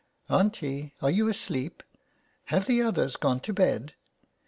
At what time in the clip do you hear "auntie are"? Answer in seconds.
0.31-1.11